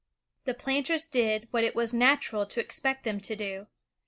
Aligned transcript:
The 0.45 0.55
planters 0.55 1.05
did 1.05 1.47
what 1.51 1.63
it 1.63 1.75
was 1.75 1.93
natural 1.93 2.47
to 2.47 2.59
expect 2.59 3.03
them 3.03 3.19
to 3.19 3.35
do. 3.35 3.67